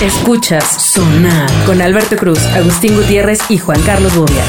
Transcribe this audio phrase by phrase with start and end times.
[0.00, 4.42] Escuchas Sonar con Alberto Cruz, Agustín Gutiérrez y Juan Carlos Bobia.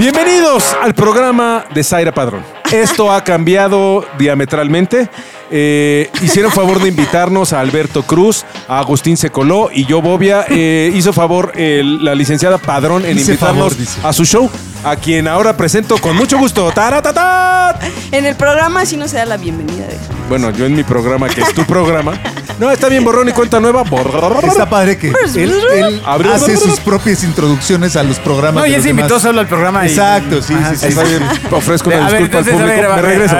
[0.00, 2.44] Bienvenidos al programa de Zaira Padrón.
[2.72, 5.08] Esto ha cambiado diametralmente.
[5.56, 10.44] Eh, hicieron favor de invitarnos a Alberto Cruz, a Agustín Secoló y yo, Bobia.
[10.48, 14.50] Eh, hizo favor el- la licenciada Padrón en Hice invitarnos favor, a su show,
[14.82, 16.72] a quien ahora presento con mucho gusto.
[16.72, 17.80] ¡Taratatát!
[18.10, 19.86] En el programa sí no se da la bienvenida.
[19.86, 19.96] de-
[20.28, 22.14] Bueno, yo en mi programa, que es tu programa.
[22.58, 23.82] No, está bien, borrón y cuenta nueva.
[23.84, 24.44] Borrón.
[24.44, 28.62] Está padre que él, hace sus propias introducciones a los programas.
[28.62, 29.84] No, y él invitó solo al programa.
[29.86, 30.86] y- Exacto, sí, Ajá, sí, sí.
[30.88, 32.66] Está bien, ofrezco una A ver, disculpa al público.
[32.66, 33.36] ver, a Me ver, regreso.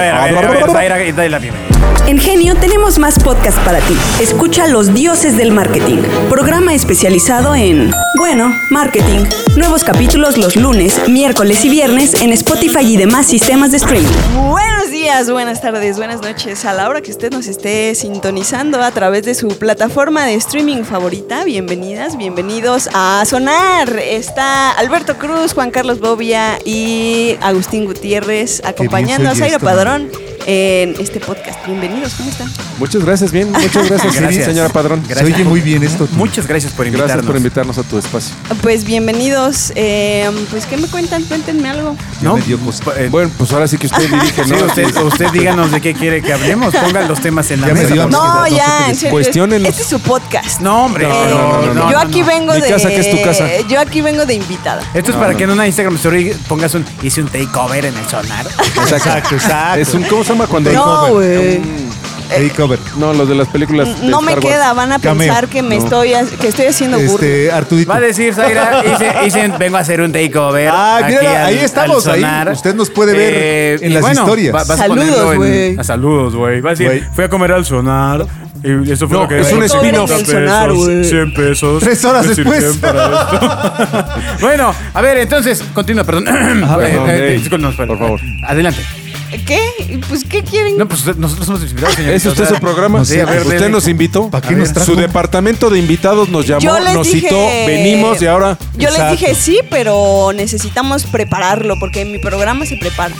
[2.07, 3.97] En Genio tenemos más podcast para ti.
[4.21, 9.25] Escucha Los Dioses del Marketing, programa especializado en, bueno, marketing.
[9.57, 14.07] Nuevos capítulos los lunes, miércoles y viernes en Spotify y demás sistemas de streaming.
[14.51, 16.63] Buenos días, buenas tardes, buenas noches.
[16.65, 20.83] A la hora que usted nos esté sintonizando a través de su plataforma de streaming
[20.83, 23.97] favorita, bienvenidas, bienvenidos a Sonar.
[23.97, 31.19] Está Alberto Cruz, Juan Carlos Bobia y Agustín Gutiérrez acompañando a esto, Padrón en este
[31.19, 31.65] podcast.
[31.65, 32.51] Bienvenidos, ¿cómo están?
[32.77, 33.51] Muchas gracias, bien.
[33.51, 34.45] Muchas gracias, Gracias.
[34.45, 35.03] señora Padrón.
[35.07, 36.05] Se oye muy bien esto.
[36.05, 36.15] tú.
[36.15, 37.13] Muchas gracias por invitarnos.
[37.15, 38.35] Gracias por invitarnos a tu espacio.
[38.61, 39.71] Pues bienvenidos.
[39.75, 41.23] eh, pues, ¿qué me cuentan?
[41.23, 41.95] Cuéntenme algo.
[42.21, 42.37] ¿No?
[42.37, 44.65] Eh, Bueno, pues ahora sí que usted dirige, sí, ¿no?
[44.65, 46.73] usted, usted díganos de qué quiere que hablemos.
[46.75, 47.95] Pongan los temas en la Ya me mesa.
[47.95, 49.19] No, no ya, en serio.
[49.19, 50.61] Este es su podcast.
[50.61, 51.07] No, hombre.
[51.07, 51.29] No,
[51.73, 52.27] no, yo no, aquí no.
[52.27, 52.69] vengo Mi de.
[52.69, 53.47] casa, que es tu casa.
[53.67, 54.81] Yo aquí vengo de invitada.
[54.93, 58.05] Esto es para que en una Instagram story pongas un hice un takeover en el
[58.07, 58.45] sonar.
[58.91, 59.79] Exacto, exacto.
[59.79, 61.61] Es un, ¿cómo se llama cuando No, güey.
[62.27, 62.79] Takeover.
[62.97, 64.01] No, los de las películas.
[64.01, 64.55] de No me Star Wars.
[64.55, 65.27] queda, van a Cameo.
[65.27, 65.83] pensar que me No.
[65.83, 67.13] estoy ha- que estoy haciendo burla.
[67.27, 67.91] Este, Artudito.
[67.91, 70.69] Va a decir Zaira, hice, hice- vengo a hacer un takeover.
[70.73, 72.21] Ah, aquí mira, al- ahí estamos, ahí.
[72.21, 72.49] sonar.
[72.51, 74.55] Usted nos puede ver en y las bueno, historias.
[74.55, 75.77] va- vas a Saludos, ponerlo en- güey.
[75.77, 76.61] a saludos, güey.
[76.61, 77.03] Va a decir, Güey.
[77.13, 78.25] fui a comer al sonar.
[78.63, 80.09] Y eso fue No, lo que es un spin-off.
[80.11, 81.03] en sonar, güey.
[81.05, 81.83] 100 pesos.
[81.83, 82.57] Tres horas después.
[82.63, 84.05] sirven para esto.
[84.41, 86.23] bueno, a ver, entonces, continúa, perdón.
[86.25, 88.19] perdón, Eh, eh, ey, discúlpenos, por favor.
[88.47, 88.81] Adelante.
[89.43, 89.99] ¿Qué?
[90.07, 90.77] Pues ¿qué quieren?
[90.77, 92.15] No, pues usted- nosotros somos invitados, señorita.
[92.15, 93.03] ¿Es usted o sea, su programa?
[93.05, 93.69] Sí, a ver, ¿Usted dele.
[93.69, 94.29] nos invitó?
[94.29, 94.91] ¿Para qué nos trajo?
[94.93, 98.57] Su departamento de invitados nos llamó, Yo les nos dije- citó, venimos y ahora.
[98.77, 99.11] Yo Exacto.
[99.11, 103.15] les dije sí, pero necesitamos prepararlo porque mi programa se prepara.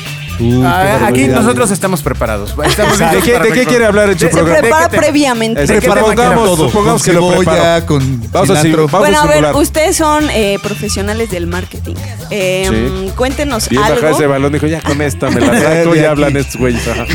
[0.66, 2.54] Ah, aquí nosotros estamos preparados.
[2.66, 5.62] Estamos ¿De qué, de quiere hablar en su Se prepara te- previamente.
[5.64, 7.86] Es ¿De que qué tema quiere supongamos, que lo preparo.
[7.86, 11.96] con Vamos a, vamos bueno, a ver, ustedes son eh, profesionales del marketing.
[12.32, 12.70] Eh,
[13.06, 13.12] Sí.
[13.16, 14.30] Cuéntenos Bien bajaba ese algo.
[14.30, 16.86] balón, dijo, ya con esta me la saco, ya hablan estos güeyes.
[16.88, 17.06] Ajá.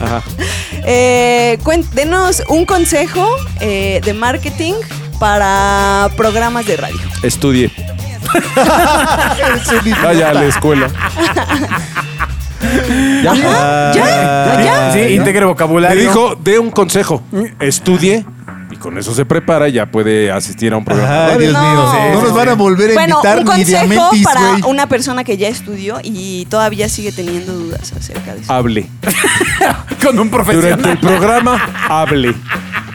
[0.04, 0.22] Ajá.
[0.84, 1.58] Eh,
[1.92, 3.28] denos un consejo
[3.60, 4.74] eh, de marketing
[5.20, 6.98] para programas de radio.
[7.22, 7.70] Estudie.
[10.02, 10.88] Vaya a la escuela.
[13.22, 13.34] Ya.
[13.34, 13.92] ¿Ya?
[13.94, 14.62] ¿Ya?
[14.64, 14.92] ¿Ya?
[14.92, 16.00] Sí, integre Le vocabulario.
[16.00, 17.22] dijo, dé un consejo.
[17.60, 18.24] Estudie
[18.70, 21.26] y con eso se prepara y ya puede asistir a un programa.
[21.26, 21.60] Ay, Dios No.
[21.62, 21.90] mío.
[21.92, 25.22] Sí, no nos van a volver a Bueno, invitar un ni consejo para una persona
[25.24, 28.52] que ya estudió y todavía sigue teniendo dudas acerca de eso.
[28.52, 28.88] Hable.
[30.02, 30.76] con un profesional.
[30.80, 32.34] Durante el programa, hable.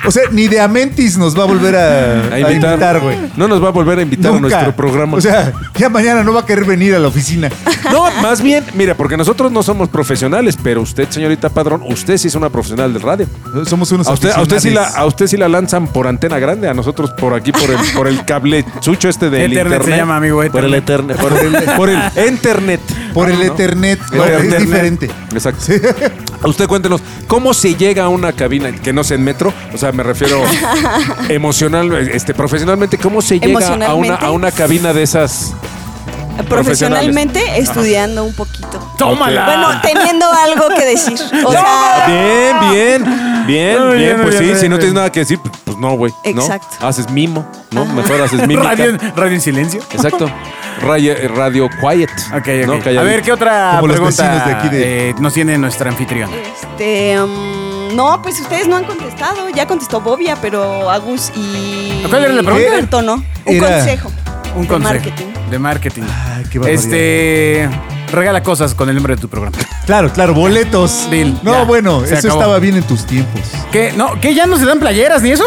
[0.05, 2.99] O sea, ni de Amentis nos va a volver a, invitar.
[2.99, 3.17] güey.
[3.35, 5.17] No nos va a volver a invitar a nuestro programa.
[5.17, 7.49] O sea, ya mañana no va a querer venir a la oficina.
[7.91, 12.27] No, más bien, mira, porque nosotros no somos profesionales, pero usted, señorita Padrón, usted sí
[12.29, 13.27] es una profesional del radio.
[13.65, 16.39] Somos unos A usted, a usted sí la, a usted sí la lanzan por antena
[16.39, 19.93] grande, a nosotros por aquí, por el, por el cable chucho este del Ethernet internet.
[19.93, 21.17] se llama, amigo, Por el Ethernet.
[21.17, 21.17] Ethernet.
[21.21, 22.81] Por el, por el internet.
[23.13, 23.53] Por el ¿no?
[23.53, 23.99] Ethernet.
[24.11, 24.59] No, es Ethernet.
[24.59, 25.11] diferente.
[25.31, 25.65] Exacto.
[26.41, 29.53] A usted cuéntenos, ¿cómo se llega a una cabina que no sea en metro?
[29.73, 30.41] O sea, me refiero
[31.29, 35.53] emocional, este, profesionalmente, ¿cómo se llega a una, a una cabina de esas?
[36.47, 38.79] Profesionalmente estudiando un poquito.
[38.97, 39.45] ¡Tómala!
[39.45, 41.17] Bueno, teniendo algo que decir.
[41.45, 43.03] O sea, Bien, bien,
[43.45, 43.97] bien, bien.
[43.97, 46.11] bien, Pues sí, bien, si no tienes nada que decir, pues, no, güey.
[46.33, 46.41] ¿no?
[46.41, 46.85] Exacto.
[46.85, 47.85] Haces mimo, ¿no?
[47.85, 48.69] Mejor haces mímica.
[48.69, 49.81] radio, radio en silencio.
[49.91, 50.29] Exacto.
[50.81, 52.09] Radio, radio quiet.
[52.33, 52.67] Ok, ok.
[52.67, 52.73] ¿no?
[52.73, 53.03] a Calladito.
[53.03, 56.33] ver, ¿qué otra Como pregunta vecinos de aquí de- eh, nos tiene nuestra anfitriona?
[56.35, 57.21] este.
[57.21, 59.49] um, no, pues ustedes no han contestado.
[59.49, 62.03] Ya contestó Bobia, pero Agus y.
[62.09, 62.67] ¿Cuál era la pregunta?
[62.69, 63.15] Alberto, no.
[63.45, 64.11] Un Era- consejo.
[64.55, 64.93] Un de consejo.
[64.93, 65.25] marketing.
[65.49, 66.01] De marketing.
[66.03, 66.59] Ay, qué.
[66.73, 67.69] Este.
[68.11, 69.57] Regala cosas con el nombre de tu programa.
[69.85, 71.07] Claro, claro, boletos.
[71.09, 72.33] Deal, no, ya, bueno, eso acabó.
[72.41, 73.41] estaba bien en tus tiempos.
[73.71, 73.93] ¿Qué?
[73.95, 74.19] ¿No?
[74.19, 74.35] ¿Qué?
[74.35, 75.45] ¿Ya no se dan playeras ni eso?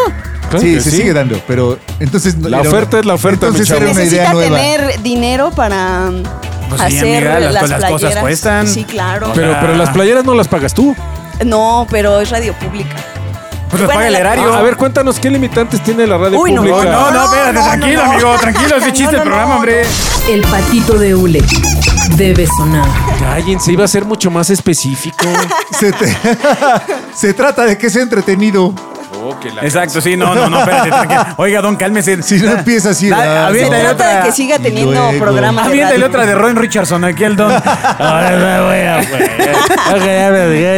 [0.59, 0.97] Sí, se sí.
[0.99, 2.37] sigue dando, pero entonces...
[2.39, 3.93] La oferta una- es la oferta, Entonces mi era chavo.
[3.99, 4.57] una idea Necesita nueva.
[4.57, 6.11] tener dinero para
[6.69, 8.23] Pues sí, hacer amiga, las- las, pues las cosas playeras.
[8.23, 8.69] cuestan.
[8.69, 9.33] Sí, claro.
[9.35, 10.95] Pero, pero las playeras no las pagas tú.
[11.45, 12.95] No, pero es radio pública.
[13.75, 14.55] Pues los Bueno, paga el la- erario.
[14.55, 16.85] A ver, cuéntanos qué limitantes tiene la radio Uy, no, pública.
[16.85, 18.13] No, no, espérate, no, no, tranquilo, no.
[18.13, 19.57] amigo, tranquilo, ese No, chiste no, el programa, no.
[19.57, 19.83] hombre.
[20.31, 21.43] El patito de hule
[22.17, 22.87] debe sonar.
[23.19, 25.27] Cállense, iba a ser mucho más específico.
[25.79, 26.17] Se, te-
[27.17, 28.73] se trata de que sea entretenido.
[29.27, 30.91] Oh, que la Exacto, sí, no, no, no, espérate.
[31.39, 32.23] Oiga, don, cálmese.
[32.23, 33.11] Si no empieza así.
[33.11, 33.89] Ah, aviéntale no.
[33.91, 34.27] trata de otra.
[34.27, 36.07] que siga teniendo luego- programas de Aviéntale radio.
[36.09, 37.53] otra de Ron Richardson aquí al don.
[37.99, 39.01] Ahora me voy a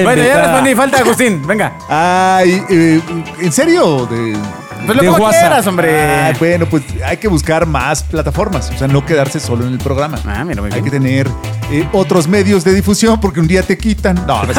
[0.04, 1.72] Bueno, ya respondí, falta Agustín, venga.
[1.88, 3.00] Ay, eh,
[3.40, 4.06] ¿en serio?
[4.06, 4.37] De-
[4.86, 5.40] Pues lo De como WhatsApp.
[5.40, 6.00] quieras, hombre.
[6.00, 9.78] Ah, bueno, pues hay que buscar más plataformas, o sea, no quedarse solo en el
[9.78, 10.18] programa.
[10.26, 10.84] Ah, mira, muy hay bien.
[10.84, 11.28] que tener
[11.70, 14.14] eh, otros medios de difusión porque un día te quitan.
[14.26, 14.52] No, no.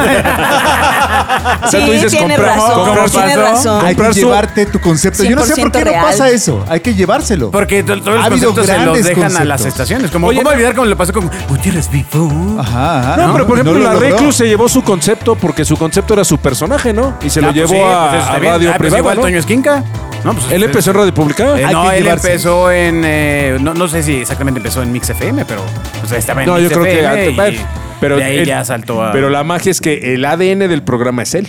[1.64, 3.76] O sea, Sí, tú dices tiene comprar- razón, comprar tiene su- razón.
[3.86, 5.24] hay que comprar llevarte tu concepto.
[5.24, 6.66] Yo no sé por qué 100% no pasa eso.
[6.70, 7.52] Hay que llevárselo.
[7.52, 10.12] Porque to- todos Ha los habido conceptos se los dejan a las estaciones.
[10.12, 12.58] Como, Oye, ¿Cómo no- olvidar cómo le pasó con Gutiérrez Vivo?
[12.60, 13.18] Ajá, ajá.
[13.26, 14.00] No, pero por ejemplo, lo la.
[14.00, 17.16] Reclus se llevó su concepto porque su concepto era su personaje, ¿no?
[17.24, 19.22] Y se lo Ah, pues llevó sí, a, pues radio Ah, pues privada.
[19.22, 19.84] Toño Esquinca.
[20.24, 21.58] No, pues, Él empezó en radio pública.
[21.60, 22.28] Eh, no, que él llevarse.
[22.32, 23.02] empezó en.
[23.06, 25.62] eh, no, no sé si exactamente empezó en Mix FM, pero
[26.00, 27.66] pues, estaba en No, Mix yo creo que FM antes, y
[28.02, 29.12] pero de ahí él- ya saltó a.
[29.12, 31.48] Pero la magia es que el ADN del programa es él.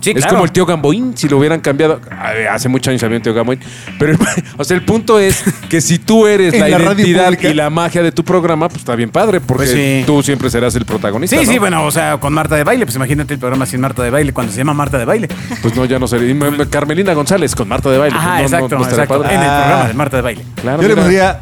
[0.00, 0.30] Sí, Es claro.
[0.36, 2.00] como el tío Gamboín, si lo hubieran cambiado.
[2.10, 3.60] A ver, Hace muchos años había un tío Gamboín.
[3.98, 4.16] Pero,
[4.56, 8.12] o sea, el punto es que si tú eres la, identidad y la magia de
[8.12, 10.02] tu programa, pues está bien padre, porque Pues sí.
[10.06, 11.36] tú siempre serás el protagonista.
[11.38, 11.52] Sí, ¿no?
[11.52, 14.10] sí, bueno, o sea, con Marta de Baile, pues imagínate el programa sin Marta de
[14.10, 15.28] Baile, cuando se llama Marta de Baile.
[15.62, 16.34] Pues no, ya no sería.
[16.70, 18.16] Carmelina González con Marta de Baile.
[18.16, 19.22] Pues no, exacto, no exacto.
[19.22, 19.34] padre.
[19.34, 19.58] En el Ah.
[19.64, 20.44] programa de Marta de Baile.
[20.60, 21.40] Claro, Yo le pondría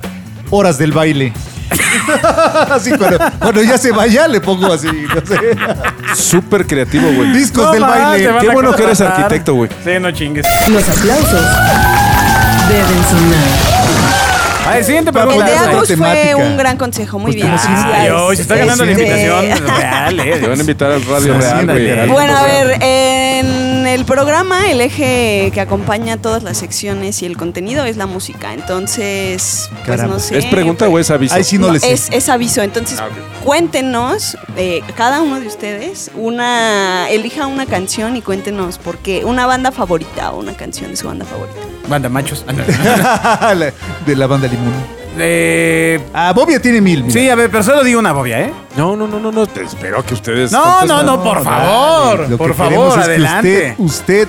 [0.51, 1.33] horas del baile.
[2.71, 5.57] así cuando, cuando ya se vaya, le pongo así, no sé.
[6.15, 7.33] Súper creativo, güey.
[7.33, 8.31] Discos del No, baile.
[8.41, 9.71] Qué bueno que eres arquitecto, güey.
[9.85, 10.47] Sí, no chingues.
[10.69, 11.43] Los aplausos
[12.69, 13.87] deben sonar.
[14.67, 15.45] A ver, siguiente El pregunta.
[15.47, 17.57] de Otra Agus fue un gran consejo, muy Pues bien.
[17.95, 20.39] Ay, hoy se está ganando la Este, invitación real, eh.
[20.41, 22.09] Te van a invitar al radio Sí, real, güey.
[22.09, 27.37] Bueno, a ver, en el programa el eje que acompaña todas las secciones y el
[27.37, 28.53] contenido es la música.
[28.55, 30.15] Entonces, pues Caramba.
[30.15, 30.39] no sé.
[30.39, 31.35] ¿Es pregunta o es aviso?
[31.35, 31.93] Ahí sí no, No, le sé.
[31.93, 32.63] es, es aviso.
[32.63, 33.09] Entonces, Ah,
[33.45, 39.25] cuéntenos, eh, cada uno de ustedes, una, elija una canción y cuéntenos por qué.
[39.25, 41.59] Una banda favorita o una canción de su banda favorita.
[41.89, 42.45] Banda machos.
[44.07, 44.96] De la banda Limón.
[45.19, 47.03] Eh, Ah, Bobia tiene mil.
[47.03, 47.13] mira.
[47.13, 48.53] sí, a ver, pero solo digo una bobia, ¿eh?
[48.77, 49.47] No, no, no, no, no.
[49.47, 50.53] te espero que ustedes.
[50.53, 52.21] No, no, no, por favor.
[52.21, 53.75] Lo que Por queremos favor, es que adelante.
[53.79, 54.29] Usted,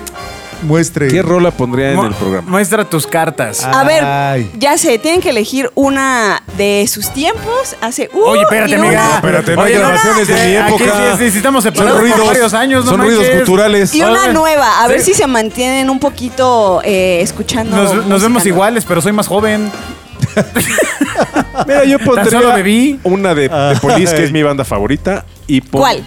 [0.62, 1.06] muestre.
[1.08, 2.50] ¿Qué rola pondría en Mu- el programa?
[2.50, 3.62] Muestra tus cartas.
[3.64, 8.72] A ver, ya sé, tienen que elegir una de sus tiempos hace uh, Oye, espérate,
[8.72, 9.14] y una- amiga.
[9.16, 10.84] Espérate, no hay Oye, grabaciones de mi aquí época.
[10.96, 12.26] sí necesitamos Son separar por ruidos.
[12.26, 13.36] varios años, no son ruidos manches.
[13.36, 13.94] culturales.
[13.94, 15.12] Y una Oye, nueva, a ver sí.
[15.12, 17.76] si se mantienen un poquito eh, escuchando.
[17.76, 18.48] Nos, nos música, vemos ¿no?
[18.48, 19.70] iguales, pero soy más joven.
[21.66, 22.98] Mira, yo pondría solo bebí.
[23.04, 25.24] una de, de Police, que es mi banda favorita.
[25.46, 26.04] Y pon- ¿Cuál?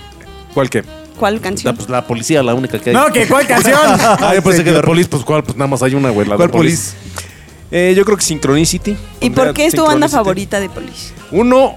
[0.54, 0.84] ¿Cuál qué?
[1.18, 1.76] ¿Cuál canción?
[1.76, 2.96] pues la policía, la única que hay.
[2.96, 3.28] No, ¿qué?
[3.28, 3.78] ¿Cuál canción?
[4.02, 4.82] Ah, yo pensé que de.
[4.82, 6.26] Police, pues cuál, pues nada más hay una, güey.
[6.28, 6.94] la de ¿Cuál Police.
[7.70, 8.92] Eh, yo creo que Synchronicity.
[8.92, 8.96] ¿Y
[9.30, 10.16] Pondría por qué es tu banda Synchronicity.
[10.18, 11.14] favorita de Police?
[11.32, 11.76] Uno,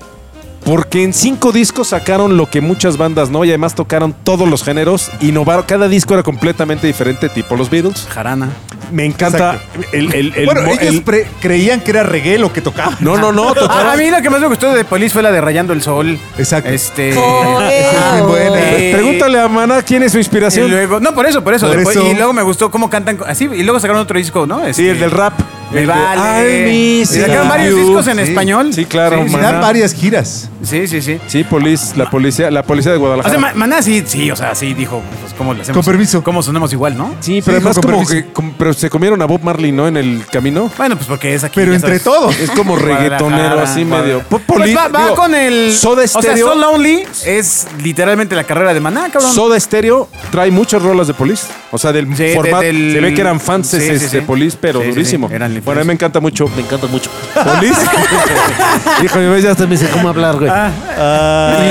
[0.64, 4.64] porque en cinco discos sacaron lo que muchas bandas no, y además tocaron todos los
[4.64, 8.06] géneros, innovaron, cada disco era completamente diferente, tipo los Beatles.
[8.10, 8.48] Jarana.
[8.92, 9.58] Me encanta
[9.92, 12.96] el, el- el- bueno, ellos pre- creían que era reggae lo que tocaba.
[13.00, 15.40] No, no, no, a mí lo que más me gustó de Police fue la de
[15.40, 16.18] Rayando el Sol.
[16.38, 16.70] Exacto.
[16.70, 17.14] Este.
[17.26, 18.60] Oh, Esa es muy buena.
[18.60, 20.70] Eh, Pregúntale a Maná quién es su Y inspiración.
[20.70, 21.66] luego, no, por eso, por eso.
[21.66, 22.06] Por después- eso.
[22.10, 23.44] Y luego me gustó cómo cantan así.
[23.52, 24.60] Y luego sacaron otro disco, ¿no?
[24.64, 25.34] Sí, Este, el del rap.
[25.72, 26.68] Me vale.
[26.68, 28.22] I Y miss sacaron varios discos en Sí.
[28.30, 28.72] español.
[28.72, 29.52] Sí, claro, Sí, sí, Y Maná.
[29.52, 30.48] dan varias giras.
[30.66, 31.18] Sí, sí, sí.
[31.26, 33.30] Sí, police, la policía, la policía de O Guadalajara.
[33.32, 35.84] sea, Ma- Maná sí, sí, o sea, sí dijo, pues, ¿cómo le hacemos?
[35.84, 36.22] Con permiso.
[36.22, 37.14] ¿Cómo sonamos igual, no?
[37.20, 38.12] sí, Sí, pero además con como permiso.
[38.26, 39.88] que como- pero se comieron a Bob Marley, ¿no?
[39.88, 40.70] En el camino.
[40.76, 41.56] Bueno, pues porque es aquí.
[41.56, 42.02] Pero ya entre sabes.
[42.04, 42.38] todos.
[42.38, 44.02] Es como reggaetonero Guadalajara, así Guadalajara.
[44.18, 44.28] medio.
[44.28, 45.72] Pues Poli- va, va digo, con el.
[45.74, 46.48] Soda O sea, Stereo.
[46.48, 49.32] So Lonely es literalmente la carrera de Maná, cabrón.
[49.32, 51.46] Soda Stereo trae muchas rolas de Police.
[51.70, 52.62] O sea, del Sí, de- formato.
[52.64, 54.20] del- Se ve que eran fans Sí, sí, de sí.
[54.20, 54.94] Police, pero Sí, sí, sí.
[54.96, 55.28] durísimo.
[55.32, 56.46] Eran bueno, a mí me encanta mucho.
[56.54, 57.10] Me encanta mucho.
[57.34, 57.80] Police.
[59.04, 60.50] Hijo, mi ya hasta me dice cómo hablar, güey.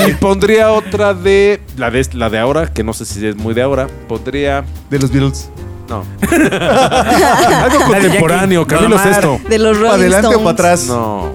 [0.08, 2.06] Y pondría otra de la, de.
[2.14, 3.86] la de ahora, que no sé si es muy de ahora.
[4.08, 4.64] Pondría.
[4.90, 5.50] De los Beatles.
[5.88, 6.02] No.
[6.30, 8.66] Algo contemporáneo.
[8.66, 9.12] Camilo Omar.
[9.12, 9.40] Sesto.
[9.48, 10.86] De los ¿Para Rolling adelante o para atrás?
[10.86, 11.32] No.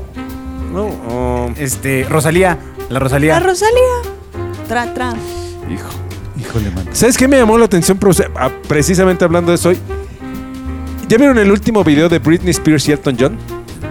[0.72, 0.86] No.
[1.10, 2.58] oh, Este, Rosalía.
[2.90, 3.40] La La Rosalía.
[3.40, 3.80] Rosalía.
[4.68, 5.14] Tra, tra.
[5.72, 5.88] hijo.
[6.40, 6.88] Híjole, man.
[6.94, 8.00] ¿Sabes qué me llamó la atención?
[8.36, 9.78] Ah, Precisamente hablando de eso hoy.
[11.08, 13.38] ¿Ya vieron el último video de Britney Spears y Elton John?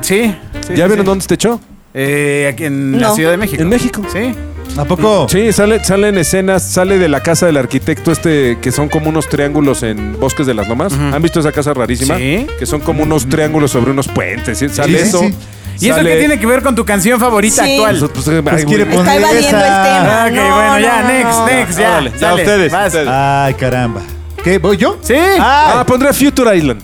[0.01, 0.35] Sí.
[0.67, 1.05] sí, ¿Ya sí, vieron sí.
[1.05, 1.61] dónde se echó?
[1.95, 3.15] Eh, aquí en la No.
[3.15, 3.63] Ciudad de México.
[3.63, 4.03] En México.
[4.13, 4.35] Sí.
[4.77, 5.27] ¿A poco?
[5.29, 9.29] Sí, sale, salen escenas, sale de la casa del arquitecto este, que son como unos
[9.29, 10.93] triángulos en Bosques de las Lomas.
[10.93, 12.17] ¿Han visto esa casa rarísima?
[12.17, 12.47] Sí.
[12.59, 14.59] Que son como unos triángulos sobre unos puentes.
[14.59, 14.69] ¿sí?
[14.69, 15.21] Sale Sí, eso.
[15.21, 15.35] sí.
[15.81, 17.73] ¿Y eso sale- qué tiene que ver con tu canción favorita Sí.
[17.73, 17.99] actual?
[17.99, 19.59] Pues, pues, Pues poner Está evadiendo esa.
[19.59, 20.23] el tema.
[20.23, 21.47] Ah, ok, No, bueno, no, ya, no, next, no.
[21.47, 21.89] next, ya.
[21.91, 22.87] Órale, ya ustedes, vas.
[22.89, 23.09] ustedes.
[23.11, 24.01] Ay, caramba.
[24.45, 24.59] ¿Qué?
[24.59, 24.99] ¿Voy yo?
[25.03, 25.15] Sí.
[25.41, 26.83] Ah, pondría Future Island.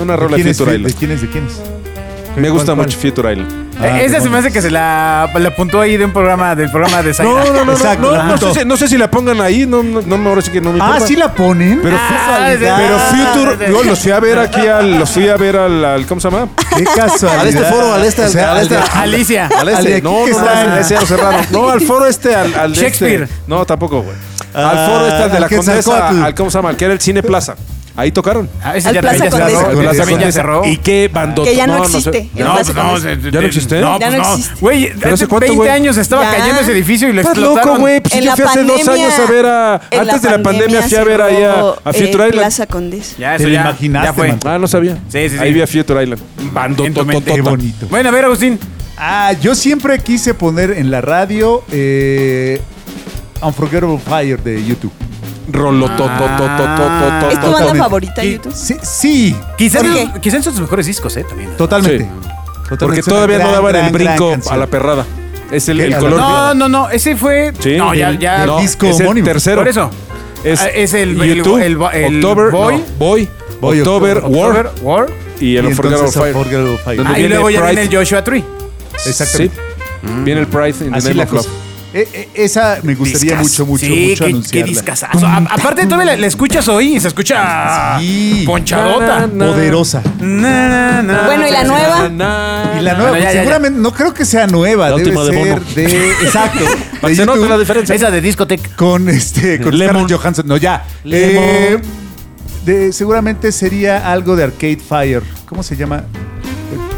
[0.00, 0.56] Una rola ¿De de quién es?
[0.58, 0.98] Future ¿De Island.
[0.98, 1.22] quién es?
[1.22, 1.60] ¿De quién es?
[2.36, 3.52] Me gusta ¿Cuál, mucho Future Island.
[3.82, 6.70] Eh, Esa se me hace que se la, la apuntó ahí de un programa, del
[6.70, 7.32] programa de Zaira.
[7.32, 8.54] No, no, no, no, Exacto, no, no, apuntó.
[8.54, 10.72] sé, si- no sé si la pongan ahí, no, no, no, ahora sí que no
[10.72, 11.06] me Ah, importa.
[11.06, 11.80] sí la ponen.
[11.82, 12.98] Pero, Ah, pero.
[12.98, 16.20] Future, yo los fui a ver aquí al, los fui a ver al, al- ¿cómo
[16.20, 16.48] se llama?
[16.76, 17.40] Qué casualidad.
[17.40, 18.76] Al este foro, al este, O sea, al este.
[18.94, 19.46] Alicia.
[19.46, 21.40] Al Al de este, aquí no, que no, está- no, ese ya lo cerraron.
[21.50, 23.22] No, al foro este, al, al de Shakespeare.
[23.24, 23.34] este.
[23.46, 24.16] No, tampoco, güey.
[24.54, 25.90] Ah, al foro este, al de la Quetzalcóatl.
[26.06, 26.68] Condesa, al, ¿cómo se llama?
[26.70, 27.54] Al que era el Cine Plaza.
[27.94, 28.48] Ahí tocaron.
[28.64, 29.60] Ah, ese Al ya Plaza ya Condesa.
[29.60, 29.70] cerró.
[29.78, 30.64] Plaza Ese también ya cerró.
[30.64, 31.50] ¿Y qué bandota?
[31.50, 32.18] Que ya no, existe.
[32.34, 33.22] el No, Plaza pues no, Condesa.
[33.22, 33.80] se- ¿Ya no existe?
[33.82, 34.34] No, Ya pues no no.
[34.34, 34.54] existe.
[34.60, 35.68] Güey, ¿Pero hace hace cuánto, 20 güey?
[35.70, 36.38] años estaba Ya.
[36.38, 37.68] cayendo ese edificio y lo Estás explotaron.
[37.68, 38.00] loco, güey.
[38.00, 39.80] Pues En yo la fui hace dos pandemia- años a ver a.
[39.90, 42.32] en Antes de la pandemia fui a ver ahí a, cerró, a Future eh, Island.
[42.32, 43.14] Plaza Condesa.
[43.18, 44.28] Ya, Te eso lo ya, imaginaste, ya fue.
[44.28, 44.40] man.
[44.46, 44.94] Ah, no sabía.
[45.08, 45.38] Sí, sí, sí.
[45.38, 46.22] Ahí vi a Future Island.
[46.52, 47.34] Bando En tu mente.
[47.34, 47.86] Qué bonito.
[47.90, 48.58] Bueno, a ver, Agustín.
[48.96, 52.58] Ah, yo siempre quise poner en la radio eh,
[53.42, 54.92] Unforgettable Fire de YouTube.
[55.50, 58.54] Rolo to, to, to, to, to, to, ¿Es tu banda favorita, YouTube?
[58.54, 60.20] Sí, sí Quizás ¿Por qué?
[60.20, 61.24] quizás son sus mejores discos, ¿eh?
[61.28, 61.56] También.
[61.56, 62.04] totalmente.
[62.04, 62.10] Sí.
[62.68, 62.76] Totalmente.
[62.78, 65.04] Porque todavía no daban el gran, brinco a la perrada.
[65.50, 66.18] Es el, el ¿A la color.
[66.20, 66.88] No, no, no.
[66.90, 67.52] Ese fue.
[67.58, 67.76] Sí.
[67.76, 68.46] No, ya, ya.
[68.46, 69.26] No, disco es el homónimo.
[69.26, 69.58] tercero.
[69.60, 69.90] Por eso.
[70.44, 72.76] Es, Ah, es el- el- YouTube, el- el October, Boy.
[72.76, 73.28] no, Boy,
[73.60, 75.06] Boy, October, October, War War.
[75.40, 76.10] y el Unforgettable
[76.78, 77.02] Fire.
[77.06, 77.72] Ah, y viene luego ya Pride.
[77.74, 78.44] viene el Joshua Tree.
[79.06, 79.56] Exactamente.
[79.56, 80.08] Sí.
[80.24, 81.46] Viene el Pride in the Name of Love.
[81.94, 83.42] Eh, eh, esa me gustaría Discas.
[83.42, 84.66] mucho, mucho, sí, mucho qué, qué anunciarla.
[84.66, 85.26] discazazo.
[85.26, 88.44] A- aparte, todavía la, la escuchas hoy y se escucha Sí.
[88.46, 89.20] ponchadota.
[89.20, 90.02] Na, na, Poderosa.
[90.20, 91.22] Na, na, na.
[91.26, 92.08] Bueno, ¿y la nueva?
[92.78, 95.24] Y la nueva, Bueno, ya, ya, seguramente, no creo que sea nueva, La debe última
[95.24, 95.64] de ser Bono.
[95.74, 96.64] de, exacto,
[97.00, 97.94] Para de que se note YouTube, la diferencia.
[97.94, 98.70] Esa de discoteca.
[98.76, 99.96] con este, con Lemon.
[100.04, 100.46] Scarlett Johansson.
[100.48, 100.84] No, ya.
[101.04, 101.44] Lemon.
[101.46, 101.78] Eh,
[102.64, 105.22] de, seguramente sería algo de Arcade Fire.
[105.46, 106.04] ¿Cómo se llama?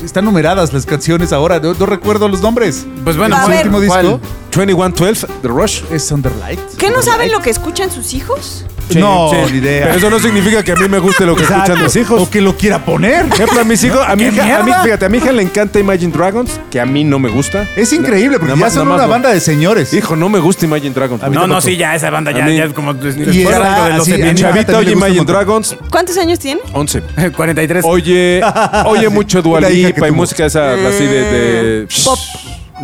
[0.05, 2.87] Están numeradas las canciones ahora, no, no recuerdo los nombres.
[3.05, 3.59] Pues bueno, Su ver.
[3.61, 4.21] último disco
[4.53, 5.83] 2112, The Rush.
[5.91, 6.61] es Underlight.
[6.79, 8.65] ¿Qué no saben lo que escuchan sus hijos?
[8.97, 9.53] No, Sí.
[9.53, 9.87] ni idea.
[9.87, 11.65] Pero eso no significa que a mí me guste lo que Exacto.
[11.73, 12.23] escuchan mis hijos.
[12.23, 13.27] O que lo quiera poner.
[13.27, 14.83] Por ejemplo, a mis hijos, a mi ¿Qué hija, a mí, mierda?
[14.83, 17.67] fíjate, a mi hija le encanta Imagine Dragons, que a mí no me gusta.
[17.77, 19.09] Es increíble, porque Nada ya son una no.
[19.09, 19.93] banda de señores.
[19.95, 21.23] Hijo, no me gusta Imagine Dragons.
[21.31, 22.93] No, no, sí, ya esa banda ya, ya es como.
[22.93, 24.41] Y era algo de los así, Mi a mi 70.
[24.41, 25.33] hija chavito también oye le gusta un Imagine.
[25.33, 26.61] Dragons, ¿Cuántos años tiene?
[26.73, 27.03] 11.
[27.37, 27.85] 43.
[27.89, 28.41] Oye,
[28.87, 32.19] oye mucho Dua Lipa y música esa así de, de- Pop.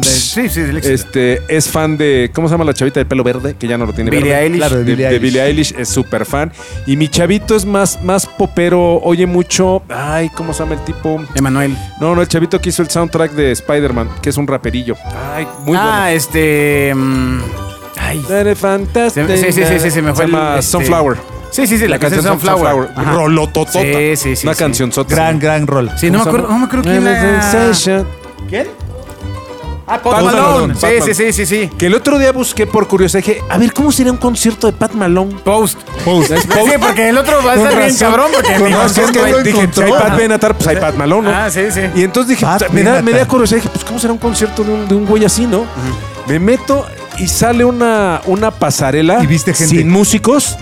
[0.01, 0.95] De- sí, sí, del éxito.
[0.95, 3.55] Este, es fan de, ¿cómo se llama la chavita de pelo verde?
[3.59, 4.45] Que ya no lo tiene Billie verde.
[4.45, 4.59] Eilish.
[4.59, 5.23] Claro, de De, Billie de Eilish.
[5.23, 6.53] Billie Eilish es súper fan.
[6.87, 9.83] Y mi chavito es más, más popero, oye mucho.
[9.89, 11.23] Ay, ¿cómo se llama el tipo?
[11.35, 11.77] Emanuel.
[12.01, 14.97] No, no, el chavito que hizo el soundtrack de Spider-Man, que es un raperillo.
[15.35, 16.93] Ay, muy ah, este.
[16.95, 17.41] mm,
[17.99, 18.25] ay.
[18.29, 18.57] bueno.
[18.57, 19.27] Fantástico.
[19.29, 21.17] Sí, sí, sí, sí, se me fue Se el, llama este- Sunflower.
[21.51, 22.91] Sí, sí, sí, la, canción Sunflower.
[22.97, 23.83] Rolototota.
[23.83, 24.59] Sí, sí, sí, Una sí.
[24.61, 25.13] canción sota.
[25.15, 25.91] Gran, gran rol.
[25.97, 27.73] Sí, no me acuerdo, no me acuerdo quién la...
[28.49, 28.69] ¿Quién?
[29.91, 30.43] Ah, Post Pat Malone.
[30.51, 31.15] Malone, Sí, Pat sí, Malone.
[31.15, 31.71] sí, sí, sí.
[31.77, 34.73] Que el otro día busqué por curiosidad, dije, a ver, ¿cómo sería un concierto de
[34.73, 35.35] Pat Malone?
[35.45, 35.79] Post.
[36.05, 36.33] Post.
[36.33, 39.27] Sí, porque el otro va a estar bien cabrón porque No, si es que no
[39.29, 41.37] lo dije, si hay Pat Benatar, pues hay Pat Malone, ¿no?
[41.37, 41.81] Ah, sí, sí.
[41.95, 44.63] Y entonces dije, Pat me, da, me da curiosidad, dije, pues ¿cómo será un concierto
[44.65, 45.65] de un, de un güey así, no?
[46.27, 46.87] Me meto
[47.19, 49.77] y sale una, una pasarela Y viste gente.
[49.77, 50.57] sin músicos,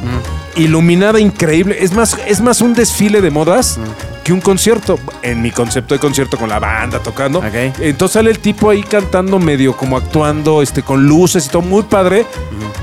[0.57, 1.77] iluminada increíble.
[1.81, 3.79] Es más, es más un desfile de modas
[4.25, 4.99] que un concierto.
[5.23, 7.43] En mi concepto de concierto con la banda tocando.
[7.81, 11.83] Entonces sale el tipo ahí cantando medio como actuando, este, con luces y todo muy
[11.85, 12.27] padre.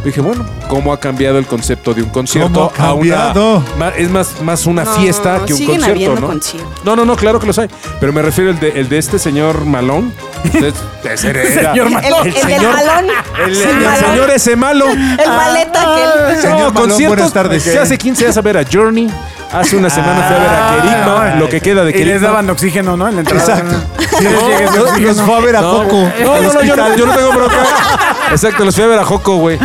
[0.04, 3.64] Dije, bueno, ¿cómo ha cambiado el concepto de un concierto ¿Cómo ha a una cambiado?
[3.98, 6.32] es más, más una No, fiesta que un concierto, ¿no?
[6.84, 7.70] No, no, no, claro que los hay.
[8.00, 10.14] Pero me refiero al de, el de este señor Malón.
[10.54, 10.72] Era-
[11.18, 12.30] Señor El, Malone.
[12.30, 13.06] el del señor- malón.
[13.48, 14.00] el, Sí, el malón.
[14.12, 14.86] señor ese malo.
[14.90, 16.04] El maleta que
[16.34, 16.42] él.
[16.42, 17.08] Señor no, conciertos.
[17.08, 17.65] buenas tardes.
[17.72, 19.10] Que hace 15 días a ver a Journey.
[19.52, 21.32] Hace una semana fui a ver a Kerigma.
[21.34, 23.08] Ah, lo que queda de Y les daban oxígeno, ¿no?
[23.08, 23.42] En la entrada.
[23.60, 23.76] Exacto.
[24.18, 25.08] Sí, les llega ese Los, oxígeno.
[25.14, 25.94] los fue a ver a No, Coco.
[26.24, 27.56] no, no, no, yo, no- yo no tengo bronca.
[28.32, 29.58] Exacto, los fui a ver a Joco, güey.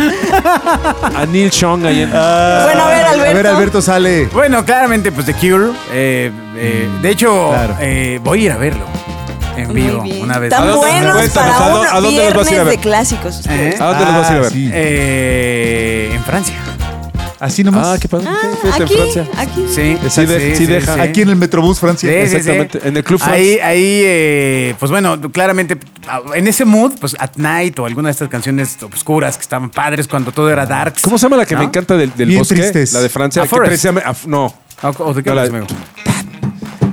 [1.15, 2.11] A Neil Chong ahí en.
[2.13, 3.29] Ah, Bueno, a ver, Alberto.
[3.29, 4.25] A ver, Alberto sale.
[4.27, 5.71] Bueno, claramente, pues The Cure.
[5.91, 7.75] eh, eh, de hecho, Claro.
[7.81, 8.85] eh, voy a ir a verlo
[9.57, 10.21] en Muy vivo bien.
[10.23, 10.49] una vez.
[10.51, 12.59] Tan ¿A dónde- buenos cuéntanos, para ¿a dó- un a dónde los vas a ir
[12.59, 12.67] a viernes ver?
[12.67, 13.35] de clásicos.
[13.39, 13.75] ustedes.
[13.75, 13.83] ¿Eh?
[13.83, 14.51] ¿A dónde los vas a ir a ver?
[14.51, 14.69] sí.
[14.73, 16.55] Eh, en Francia.
[17.41, 17.87] Así nomás.
[17.87, 18.27] Ah, qué padre.
[18.29, 19.27] Ah, Fíjate, aquí, en Francia.
[19.35, 19.65] aquí.
[19.67, 21.01] Sí, Sí de- sí deja.
[21.01, 22.07] Aquí en el Metrobús Francia.
[22.07, 22.35] Sí, sí, sí.
[22.37, 23.41] Exactamente, en el Club France.
[23.41, 25.75] Ahí, ahí eh, pues bueno, claramente,
[26.35, 30.07] en ese mood, pues At Night o alguna de estas canciones obscuras que estaban padres
[30.07, 30.93] cuando todo era dark.
[31.01, 32.53] ¿Cómo se llama la que me encanta del, del Bien bosque?
[32.55, 32.93] tristes.
[32.93, 33.41] La de Francia.
[33.41, 33.69] A que Forest.
[33.71, 34.53] precisamente- a- no.
[34.99, 35.75] ¿O de qué No, la- me gusta?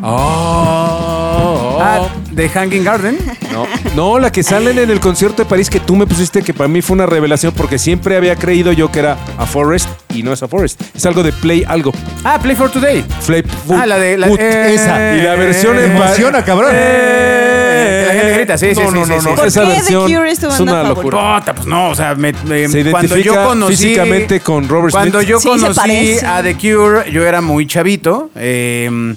[0.02, 3.18] Oh, Ah, de Hanging Garden.
[3.52, 3.66] No,
[3.96, 6.68] no, la que salen en el concierto de París que tú me pusiste que para
[6.68, 10.32] mí fue una revelación porque siempre había creído yo que era a Forest y no
[10.32, 10.80] es a Forest.
[10.94, 11.92] Es algo de Play algo.
[12.24, 13.04] Ah, Play for Today.
[13.26, 15.16] Play Ah, la de la, eh, esa.
[15.16, 16.70] Y la versión Me en pa- emociona, cabrón.
[16.74, 19.26] Eh, la gente grita, sí, sí, no, sí, no, sí, no, sí.
[19.28, 21.38] no, ¿Por esa qué The versión Cure es tu es banda una locura.
[21.40, 25.18] Puta, pues no, o sea, me, me- Se cuando yo conocí físicamente con Robert Cuando
[25.18, 25.28] Smith.
[25.30, 26.26] yo Sí, se conocí parece.
[26.26, 28.30] a The Cure, yo era muy chavito.
[28.36, 29.14] eh, eh,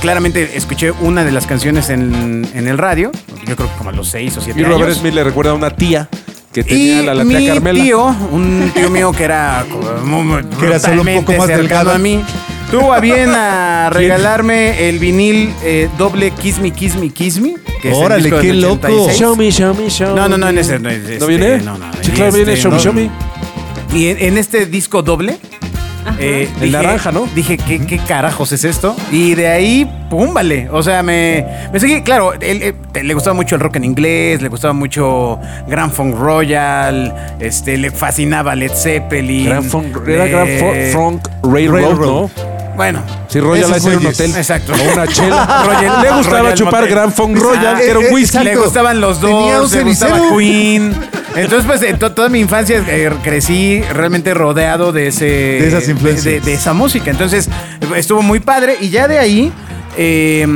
[0.00, 3.10] claramente escuché una de las canciones en, en el radio,
[3.46, 4.98] yo creo que como a los seis o siete Y Robert años.
[4.98, 6.08] Smith le recuerda a una tía
[6.52, 7.82] que tenía Y la, la mi tía Carmela.
[7.82, 9.64] tío, un tío mío que era
[10.00, 11.90] como Que era solo un poco más cercano delgado.
[11.92, 12.22] a mí,
[12.70, 17.54] tuvo a bien a regalarme el vinil eh, doble Kiss Me, Kiss Me, Kiss Me.
[17.82, 18.86] Que es el Órale, disco qué del loco.
[18.86, 19.18] 86.
[19.18, 20.50] Show me, show me, show No, no, no, me.
[20.52, 20.98] en ese no es.
[21.02, 21.58] este, ¿No viene?
[21.58, 21.90] No, no.
[22.00, 22.82] Sí, claro, viene este, Show Me, no.
[22.82, 23.10] Show Me.
[23.94, 25.38] Y en, en este disco doble.
[26.18, 27.26] Eh, El naranja, ¿no?
[27.34, 28.96] Dije, ¿qué, ¿qué carajos es esto?
[29.10, 30.68] Y de ahí, pum, vale.
[30.70, 32.62] O sea, me, me seguí, claro, él,
[32.94, 37.76] él- le gustaba mucho el rock en inglés, le gustaba mucho Grand Funk Royal, este,
[37.76, 39.46] le fascinaba Led Zeppelin.
[39.46, 42.30] Grand Funk, era eh, Grand Funk, Funk Railroad, Railroad.
[42.36, 42.55] ¿no?
[42.76, 43.02] Bueno.
[43.28, 44.14] Sí, Royal Esos es un güeyes.
[44.20, 44.36] hotel.
[44.36, 44.72] Exacto.
[44.72, 45.64] O una chela.
[45.66, 46.90] Royal- le gustaba Royal chupar Motel.
[46.94, 48.36] Grand Funk Royal, que era un eh, whisky.
[48.38, 48.50] exacto.
[48.50, 50.36] Le gustaban los Tenía dos, un le gustaba cenicero.
[50.38, 50.94] Queen.
[51.36, 55.24] Entonces, pues, en to- toda mi infancia eh, crecí realmente rodeado de ese...
[55.26, 56.24] De esas influencias.
[56.24, 57.10] De, de esa música.
[57.10, 58.76] Entonces, eh, estuvo muy padre.
[58.80, 59.52] Y ya de ahí,
[59.98, 60.46] eh,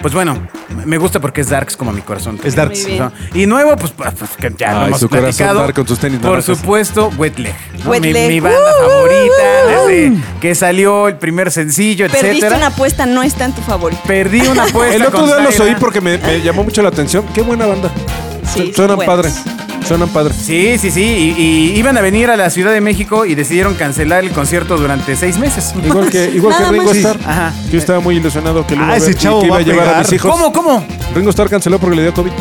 [0.00, 0.46] pues bueno,
[0.84, 2.38] me gusta porque es darks como mi corazón.
[2.42, 2.82] Es darks.
[2.82, 3.04] Muy bien.
[3.04, 3.12] ¿no?
[3.40, 5.60] Y nuevo, pues, pues, que ya lo Ay, hemos su corazón platicado.
[5.60, 6.58] dark con sus tenis Por naranjas.
[6.58, 7.54] supuesto, Wet Leg.
[7.84, 7.90] ¿no?
[7.90, 8.28] Wet mi, Leg.
[8.30, 12.56] mi banda Uh, favorita, desde que salió el primer sencillo, Perdiste etcétera.
[12.56, 14.00] una apuesta, no está en tu favorito.
[14.06, 15.74] Perdí una apuesta El otro con día los Zaira.
[15.74, 17.24] oí porque me, me llamó mucho la atención.
[17.34, 17.90] Qué buena banda.
[18.52, 19.14] Sí, Suenan buenos.
[19.14, 19.42] padres.
[19.86, 20.36] Suenan padres.
[20.36, 21.02] Sí, sí, sí.
[21.02, 24.76] Y, y iban a venir a la Ciudad de México y decidieron cancelar el concierto
[24.76, 25.72] durante seis meses.
[25.84, 26.92] Igual que, igual que Ringo.
[26.92, 27.18] Starr.
[27.24, 27.52] Ajá.
[27.70, 29.54] Yo estaba muy ilusionado que lo iba Ah, a ese ver y chavo que iba
[29.56, 30.30] va a a llevar a mis hijos.
[30.30, 30.84] ¿Cómo, cómo?
[31.14, 32.32] Ringo Starr canceló porque le dio COVID.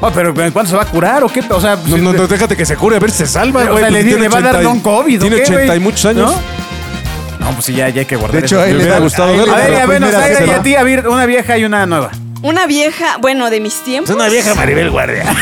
[0.00, 1.40] Oh, pero ¿en cuánto se va a curar o qué?
[1.48, 3.66] O sea, No, no, no, déjate que se cure, a ver si se salva, O
[3.72, 3.78] güey.
[3.78, 5.42] sea, pues le- tiene le va a dar 80 y- long COVID, ¿o Tiene qué,
[5.42, 6.30] 80 y muchos años.
[7.40, 7.46] ¿No?
[7.46, 8.64] No, pues sí, ya, ya hay que guardar De hecho, eso.
[8.64, 10.62] a Me hubiera gustado a verlo, A ver, la ya, bueno, primera Zaira, y a
[10.62, 12.10] ti, a ver, una vieja y una nueva.
[12.42, 14.10] Una vieja, bueno, de mis tiempos.
[14.10, 15.24] Es una vieja Maribel Guardia.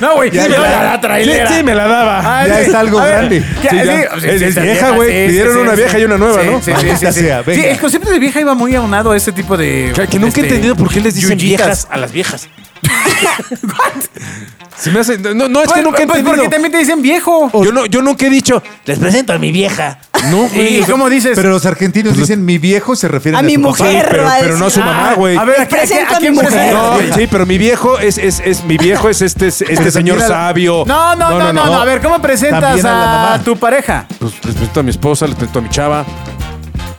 [0.00, 0.48] No, güey, sí, ya.
[0.48, 1.48] la, trailera.
[1.48, 2.20] sí, me la daba.
[2.42, 2.62] Ah, Ya sí.
[2.66, 3.44] está algo ver, grande.
[3.62, 3.84] ¿qué- Sí, ya.
[4.20, 5.08] sí, Es- es vieja, güey.
[5.08, 5.76] sí, Pidieron sí, una sí.
[5.78, 6.62] vieja y una nueva, Sí, ¿no?
[6.62, 7.12] Sí, sí,
[7.54, 9.92] sí, el concepto de vieja iba muy aunado a ese tipo de...
[9.94, 12.48] Que, que nunca he este, entendido por qué les dicen viejas a las viejas.
[14.78, 15.18] Se me hace.
[15.18, 16.34] No, no es que Pues, nunca he pues, entendido.
[16.36, 17.50] porque también te dicen viejo.
[17.64, 18.62] Yo, no, yo nunca he dicho.
[18.84, 19.98] Les presento a mi vieja.
[20.30, 21.32] No, ¿Y cómo dices?
[21.34, 23.68] Pero los argentinos dicen mi viejo se refieren A a, mi su papá.
[23.84, 24.06] mujer.
[24.10, 24.84] pero, va a pero no a su decir.
[24.94, 25.36] mamá, güey.
[25.36, 26.74] A ver, ¿a, qué- a, qué- presento a a quién mi mujer.
[26.74, 30.84] No, sí, pero mi viejo es, es, es mi viejo es este, este señor sabio.
[30.86, 33.44] No, no, no, no, no, A ver, ¿cómo presentas También a la a, mamá.
[33.44, 34.06] tu pareja?
[34.18, 36.04] Pues les presento a mi esposa, les presento a mi chava.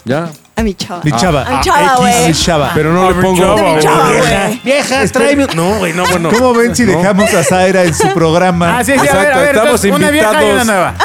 [0.05, 0.29] Ya.
[0.57, 1.01] A mi chava.
[1.03, 1.43] Mi chava.
[1.43, 2.27] A mi chava, X, güey.
[2.27, 2.71] mi chava.
[2.73, 3.37] Pero no A le pongo.
[3.37, 4.45] chava, chava, vieja.
[4.47, 4.61] güey.
[4.63, 5.47] Viejas, tráeme.
[5.55, 6.29] No, güey, no, bueno.
[6.31, 8.79] ¿Cómo ven si dejamos a Zaira en su programa?
[8.79, 9.55] Ah, sí, sí, a ver, Exacto, a ver.
[9.55, 10.65] estamos entonces, una vieja y una invitados.
[10.65, 10.95] nueva.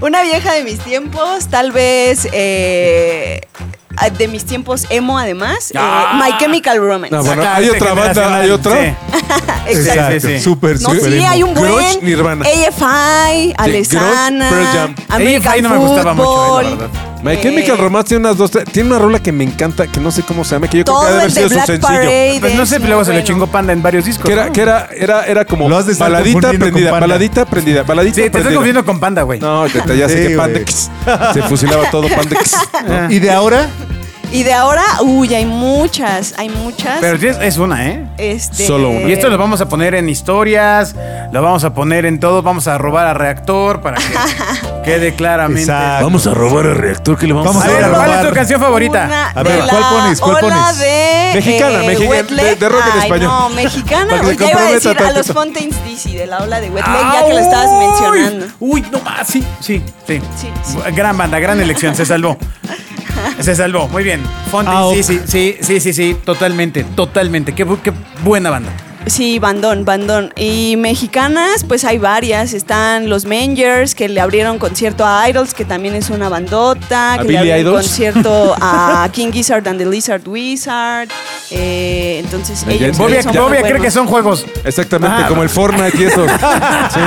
[0.00, 3.40] Una vieja de mis tiempos, tal vez eh,
[4.18, 5.70] de mis tiempos emo además.
[5.70, 6.18] eh, Ah.
[6.22, 7.14] My Chemical Romance.
[7.14, 8.72] No, bueno, Acá, hay otra banda, hay otra.
[8.72, 8.94] sí.
[9.68, 9.70] Exacto.
[9.70, 10.40] Exacto, sí, sí.
[10.40, 11.28] súper, No, súper sí, emo.
[11.30, 12.44] hay un buen Grunge, Nirvana.
[12.46, 14.94] AFI, Alesana, Pearl Jam.
[15.08, 16.88] American AFI no me gustaba mucho, eh, la verdad.
[17.26, 18.50] My eh, Chemical Romance tiene unas dos.
[18.50, 20.84] tres- Tiene una rola que me encanta, que no sé cómo se llama, que yo
[20.84, 21.88] creo que Todo debe haber el de sido su Black sencillo.
[21.88, 22.36] Parade.
[22.40, 23.26] Pues no es sé, muy luego se le bueno.
[23.26, 24.24] chingó Panda en varios discos.
[24.26, 24.52] Que era, ¿no?
[24.52, 27.06] que era, era, era como Lo has de estar baladita confundiendo con prendida, Panda.
[27.06, 28.54] baladita prendida, baladita Sí, te estoy prendida.
[28.56, 29.40] confundiendo con Panda, güey.
[29.40, 30.36] No, ya, ya sé Sí, que güey.
[30.36, 30.90] Pandex
[31.34, 32.56] se fusilaba todo Pandex.
[32.86, 33.10] ¿no?
[33.10, 33.68] ¿Y de ahora?
[34.32, 36.98] Y de ahora, uy, hay muchas, hay muchas.
[37.00, 38.04] Pero es, es una, ¿eh?
[38.18, 39.08] este, Solo una.
[39.08, 40.94] Y esto lo vamos a poner en historias,
[41.32, 44.04] lo vamos a poner en todo, vamos a robar a reactor para que
[44.84, 45.62] quede claramente.
[45.62, 46.04] Exacto.
[46.04, 48.28] Vamos a robar al reactor que le vamos, Vamos A a ver, a ¿cuál es
[48.28, 49.04] tu canción favorita?
[49.06, 50.20] Una A ver, ¿cuál pones?
[50.20, 50.78] ¿Cuál ola pones?
[50.80, 53.28] de Mexicana, eh, mexicana, de- de rock en español.
[53.28, 54.22] no, mexicana.
[54.24, 55.26] Se ya iba a decir a los.
[55.28, 58.46] Fountains DC de la ola de Wet Leg, ya que lo estabas mencionando.
[58.60, 60.78] Uy, no más, sí, sí, sí, Sí, sí.
[60.94, 62.36] Gran banda, gran elección, se salvó.
[63.40, 64.22] Se salvó, muy bien.
[64.50, 67.54] Fonte, Ah, sí, sí, sí, sí, sí, sí, totalmente, totalmente.
[67.54, 67.92] Qué, qué
[68.24, 68.72] buena banda.
[69.06, 70.32] Sí, bandón, bandón.
[70.36, 72.52] Y mexicanas, pues hay varias.
[72.52, 77.14] Están los Mangers, que le abrieron concierto a Idols, que también es una bandota.
[77.14, 77.86] ¿A Que Billy le abrieron Idols?
[77.86, 81.08] concierto a King Gizzard and the Lizard Wizard.
[81.52, 84.44] Eh, entonces, Ya- ellos Bobia- cree que son juegos.
[84.64, 85.28] Exactamente, Ah.
[85.28, 86.26] como el Fortnite y eso.
[86.92, 87.00] Sí.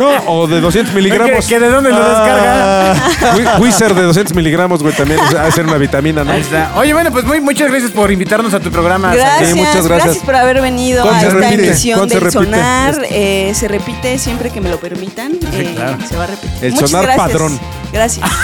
[0.00, 1.46] No, o de 200 ¿Que, miligramos.
[1.46, 2.94] que de dónde lo descarga?
[3.36, 5.20] Wi- Wizard de 200 miligramos, güey, también.
[5.20, 6.32] O sea, ha de ser una vitamina, ¿no?
[6.32, 6.72] Ahí está.
[6.76, 9.14] Oye, bueno, pues muy, muchas gracias por invitarnos a tu programa.
[9.14, 10.16] Gracias, Sí, muchas gracias.
[10.18, 11.68] por haber venido ¿Cuándo a esta repite?
[11.70, 12.44] emisión ¿Cuándo se del repite?
[12.44, 13.06] Sonar.
[13.10, 15.32] Eh, se repite siempre que me lo permitan.
[15.52, 15.98] Eh, claro.
[16.08, 16.50] Se va a repetir.
[16.64, 17.28] El Muchas Sonar gracias.
[17.28, 17.60] Padrón.
[17.92, 18.28] Gracias.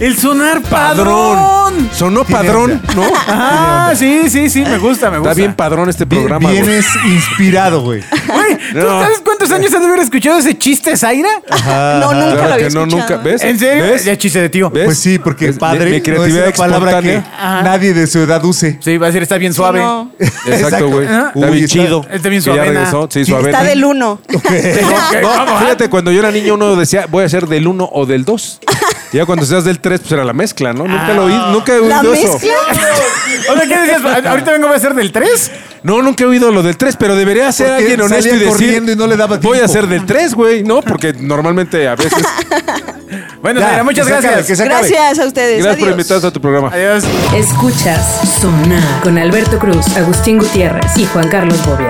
[0.00, 1.36] El sonar Padrón.
[1.36, 1.90] padrón.
[1.94, 3.02] Sonó padrón, ¿no?
[3.28, 5.32] Ah, sí, sí, sí, me gusta, me gusta.
[5.32, 6.62] Está bien padrón este programa, güey.
[6.62, 8.02] Vienes inspirado, güey.
[8.26, 9.02] Güey, ¿tú No.
[9.02, 11.28] sabes cuántos años has de haber escuchado ese chiste, Zaira?
[12.00, 13.08] no, nunca Claro lo había que no, escuchado.
[13.10, 13.16] nunca.
[13.18, 13.42] ¿Ves?
[13.42, 13.84] ¿En serio?
[13.84, 14.04] ¿Ves?
[14.06, 14.70] Ya chiste de tío.
[14.70, 14.86] ¿Ves?
[14.86, 17.38] Pues sí, porque Es- padre mi- mi creatividad no es una palabra que espontánea.
[17.58, 17.62] Ajá.
[17.62, 18.78] nadie de su edad use.
[18.82, 19.80] Sí, va a decir, está bien Sí, suave.
[19.80, 20.10] no.
[20.46, 21.04] Exacto, güey.
[21.04, 22.06] Está Uy, bien está- chido.
[22.10, 22.72] está bien Que ya suavena.
[22.80, 23.08] regresó.
[23.10, 23.50] Sí, Sí, suavena.
[23.58, 24.18] Está del uno.
[24.32, 24.40] No,
[25.58, 28.60] fíjate, cuando yo era niño uno decía, voy a ser del 1 o del 2.
[29.12, 30.84] Ya cuando seas del 3, pues era la mezcla, ¿no?
[30.86, 32.32] Nunca lo oí, nunca he ¿La oído eso.
[32.34, 32.52] mezcla?
[33.50, 34.26] O sea, ¿qué decías?
[34.26, 35.50] ¿Ahorita vengo a ser del 3?
[35.82, 38.44] No, nunca he oído lo del 3, pero debería ser Porque alguien honesto y salía
[38.46, 38.52] decir.
[38.66, 39.72] corriendo y no le daba Voy a tiempo".
[39.72, 40.62] ser del 3, güey.
[40.62, 42.12] No, porque normalmente a veces.
[43.42, 44.46] Bueno, Ya, Zaira, muchas que se acabe, gracias.
[44.46, 44.88] que se acabe.
[44.88, 45.56] Gracias a ustedes.
[45.64, 45.98] Gracias por Adiós.
[45.98, 46.68] invitarnos a tu programa.
[46.68, 47.04] Adiós.
[47.34, 51.88] Escuchas Sonar con Alberto Cruz, Agustín Gutiérrez y Juan Carlos Bobia.